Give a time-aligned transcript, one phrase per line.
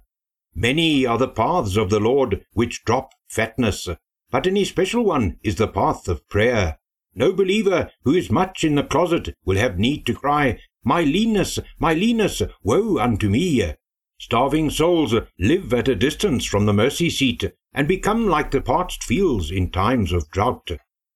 [0.53, 3.87] Many are the paths of the Lord which drop fatness,
[4.29, 6.77] but any special one is the path of prayer.
[7.13, 11.57] No believer who is much in the closet will have need to cry, My leanness,
[11.79, 13.75] my leanness, woe unto me!
[14.19, 19.03] Starving souls live at a distance from the mercy seat and become like the parched
[19.05, 20.71] fields in times of drought.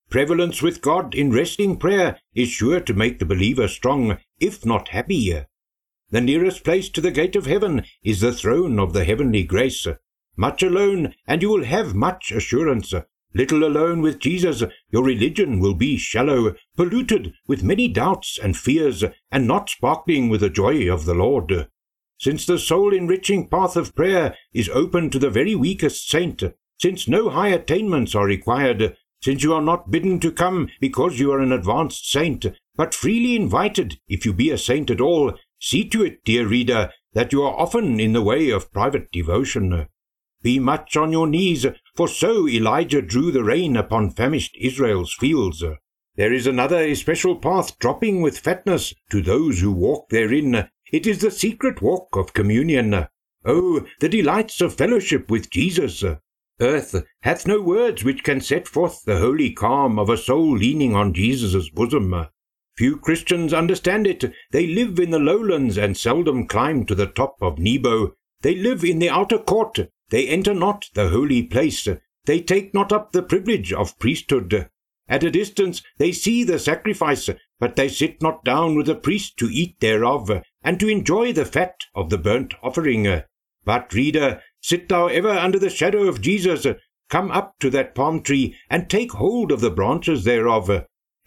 [0.09, 4.87] Prevalence with God in resting prayer is sure to make the believer strong, if not
[4.87, 5.43] happy.
[6.09, 9.85] The nearest place to the gate of heaven is the throne of the heavenly grace.
[10.35, 12.91] Much alone, and you will have much assurance.
[13.35, 19.03] Little alone with Jesus, your religion will be shallow, polluted with many doubts and fears,
[19.31, 21.67] and not sparkling with the joy of the Lord.
[22.17, 26.41] Since the soul enriching path of prayer is open to the very weakest saint,
[26.79, 31.31] since no high attainments are required, since you are not bidden to come because you
[31.31, 35.87] are an advanced saint, but freely invited if you be a saint at all, see
[35.89, 39.87] to it, dear reader, that you are often in the way of private devotion.
[40.41, 45.63] Be much on your knees, for so Elijah drew the rain upon famished Israel's fields.
[46.15, 50.69] There is another especial path dropping with fatness to those who walk therein.
[50.91, 53.07] It is the secret walk of communion.
[53.45, 56.03] Oh, the delights of fellowship with Jesus!
[56.61, 60.95] Earth hath no words which can set forth the holy calm of a soul leaning
[60.95, 62.27] on Jesus' bosom.
[62.77, 64.33] Few Christians understand it.
[64.51, 68.13] They live in the lowlands and seldom climb to the top of Nebo.
[68.41, 69.79] They live in the outer court.
[70.09, 71.87] They enter not the holy place.
[72.25, 74.69] They take not up the privilege of priesthood.
[75.07, 79.37] At a distance they see the sacrifice, but they sit not down with the priest
[79.37, 80.31] to eat thereof,
[80.63, 83.23] and to enjoy the fat of the burnt offering.
[83.65, 86.67] But, reader, Sit thou ever under the shadow of Jesus.
[87.09, 90.69] Come up to that palm tree, and take hold of the branches thereof.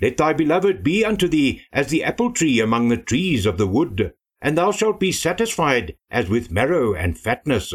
[0.00, 3.66] Let thy beloved be unto thee as the apple tree among the trees of the
[3.66, 7.74] wood, and thou shalt be satisfied as with marrow and fatness.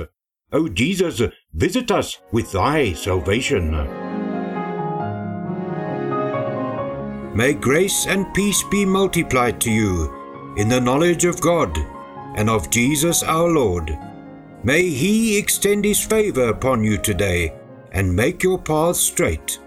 [0.51, 1.21] O Jesus,
[1.53, 3.71] visit us with thy salvation.
[7.35, 11.77] May grace and peace be multiplied to you in the knowledge of God
[12.35, 13.97] and of Jesus our Lord
[14.67, 17.53] May He extend His favor upon you today
[17.93, 19.59] and make your path straight.